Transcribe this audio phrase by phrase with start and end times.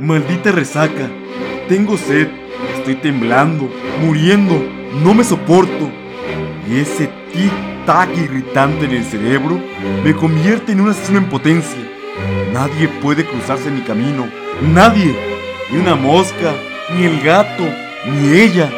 [0.00, 1.10] Maldita resaca.
[1.68, 2.28] Tengo sed.
[2.78, 3.70] Estoy temblando,
[4.02, 4.64] muriendo.
[5.04, 5.90] No me soporto.
[6.66, 9.60] Y ese tic-tac irritante en el cerebro
[10.02, 11.86] me convierte en un asesino en potencia.
[12.50, 14.26] Nadie puede cruzarse en mi camino.
[14.72, 15.14] Nadie.
[15.70, 16.54] Ni una mosca,
[16.96, 17.64] ni el gato,
[18.06, 18.70] ni ella.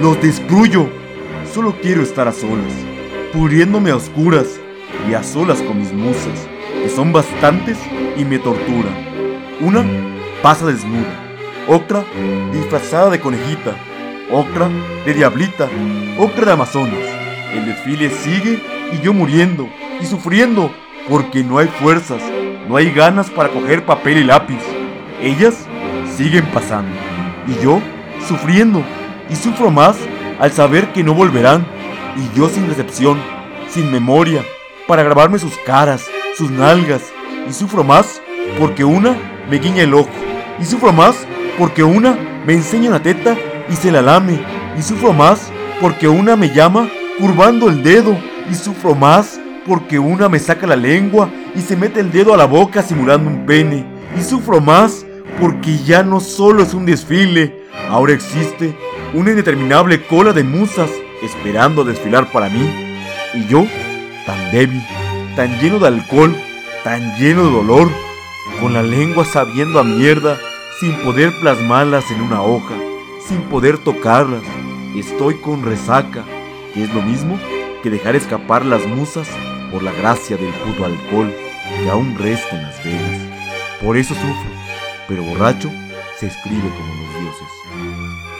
[0.00, 0.88] Los destruyo.
[1.52, 2.72] Solo quiero estar a solas,
[3.32, 4.60] pudriéndome a oscuras
[5.10, 6.46] y a solas con mis musas,
[6.80, 7.76] que son bastantes
[8.16, 8.94] y me torturan.
[9.60, 9.84] Una
[10.42, 11.08] pasa desnuda,
[11.68, 12.04] otra
[12.52, 13.74] disfrazada de conejita,
[14.30, 14.68] otra
[15.04, 15.68] de diablita,
[16.18, 16.98] otra de amazonas.
[17.52, 19.68] El desfile sigue y yo muriendo
[20.00, 20.70] y sufriendo
[21.08, 22.22] porque no hay fuerzas,
[22.68, 24.60] no hay ganas para coger papel y lápiz.
[25.20, 25.66] Ellas
[26.16, 26.94] siguen pasando
[27.46, 27.80] y yo
[28.26, 28.82] sufriendo
[29.28, 29.96] y sufro más
[30.38, 31.66] al saber que no volverán,
[32.16, 33.18] y yo sin recepción,
[33.68, 34.42] sin memoria,
[34.88, 37.02] para grabarme sus caras, sus nalgas,
[37.48, 38.22] y sufro más
[38.58, 39.14] porque una
[39.50, 40.08] me guiña el ojo,
[40.60, 41.16] y sufro más
[41.58, 42.16] porque una
[42.46, 43.36] me enseña una teta
[43.68, 44.40] y se la lame,
[44.78, 48.16] y sufro más porque una me llama curvando el dedo,
[48.50, 52.36] y sufro más porque una me saca la lengua y se mete el dedo a
[52.36, 53.86] la boca simulando un pene,
[54.18, 55.06] y sufro más
[55.40, 58.74] porque ya no solo es un desfile, ahora existe
[59.14, 60.90] una indeterminable cola de musas
[61.22, 62.68] esperando desfilar para mí,
[63.34, 63.66] y yo,
[64.26, 64.82] tan débil,
[65.36, 66.34] tan lleno de alcohol,
[66.82, 67.88] tan lleno de dolor,
[68.60, 70.38] con la lengua sabiendo a mierda,
[70.80, 72.74] sin poder plasmarlas en una hoja,
[73.28, 74.42] sin poder tocarlas,
[74.96, 76.24] estoy con resaca,
[76.72, 77.38] que es lo mismo
[77.82, 79.28] que dejar escapar las musas
[79.70, 81.34] por la gracia del puto alcohol
[81.82, 83.20] que aún resta en las venas.
[83.82, 84.50] Por eso sufro,
[85.06, 85.70] pero borracho
[86.18, 88.39] se escribe como los dioses.